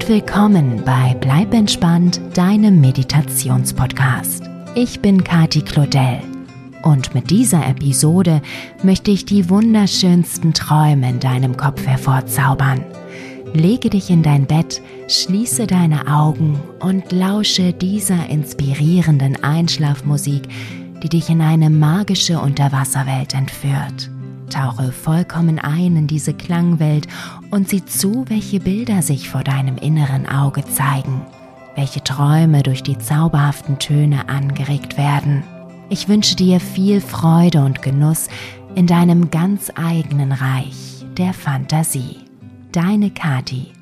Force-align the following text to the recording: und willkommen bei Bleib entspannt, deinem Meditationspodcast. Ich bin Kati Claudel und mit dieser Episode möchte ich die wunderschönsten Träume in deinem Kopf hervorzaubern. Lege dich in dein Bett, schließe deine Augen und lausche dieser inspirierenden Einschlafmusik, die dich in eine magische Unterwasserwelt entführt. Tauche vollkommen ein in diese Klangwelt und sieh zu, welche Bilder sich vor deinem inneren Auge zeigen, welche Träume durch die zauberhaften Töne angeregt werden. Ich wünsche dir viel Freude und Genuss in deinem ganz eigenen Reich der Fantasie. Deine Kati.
und 0.00 0.08
willkommen 0.08 0.82
bei 0.84 1.14
Bleib 1.20 1.52
entspannt, 1.52 2.20
deinem 2.34 2.80
Meditationspodcast. 2.80 4.44
Ich 4.74 5.00
bin 5.00 5.22
Kati 5.24 5.60
Claudel 5.60 6.20
und 6.82 7.14
mit 7.14 7.30
dieser 7.30 7.66
Episode 7.66 8.40
möchte 8.82 9.10
ich 9.10 9.26
die 9.26 9.50
wunderschönsten 9.50 10.54
Träume 10.54 11.10
in 11.10 11.20
deinem 11.20 11.56
Kopf 11.56 11.84
hervorzaubern. 11.84 12.84
Lege 13.52 13.90
dich 13.90 14.10
in 14.10 14.22
dein 14.22 14.46
Bett, 14.46 14.80
schließe 15.08 15.66
deine 15.66 16.06
Augen 16.06 16.58
und 16.78 17.12
lausche 17.12 17.72
dieser 17.72 18.28
inspirierenden 18.30 19.42
Einschlafmusik, 19.42 20.42
die 21.02 21.08
dich 21.08 21.28
in 21.28 21.42
eine 21.42 21.68
magische 21.68 22.38
Unterwasserwelt 22.40 23.34
entführt. 23.34 24.10
Tauche 24.50 24.92
vollkommen 24.92 25.58
ein 25.58 25.96
in 25.96 26.06
diese 26.06 26.34
Klangwelt 26.34 27.08
und 27.50 27.68
sieh 27.68 27.84
zu, 27.84 28.24
welche 28.28 28.60
Bilder 28.60 29.00
sich 29.00 29.30
vor 29.30 29.42
deinem 29.42 29.78
inneren 29.78 30.28
Auge 30.28 30.64
zeigen, 30.66 31.22
welche 31.76 32.04
Träume 32.04 32.62
durch 32.62 32.82
die 32.82 32.98
zauberhaften 32.98 33.78
Töne 33.78 34.28
angeregt 34.28 34.98
werden. 34.98 35.42
Ich 35.88 36.08
wünsche 36.08 36.36
dir 36.36 36.60
viel 36.60 37.00
Freude 37.00 37.64
und 37.64 37.80
Genuss 37.80 38.28
in 38.74 38.86
deinem 38.86 39.30
ganz 39.30 39.72
eigenen 39.74 40.32
Reich 40.32 41.04
der 41.16 41.32
Fantasie. 41.32 42.18
Deine 42.72 43.10
Kati. 43.10 43.72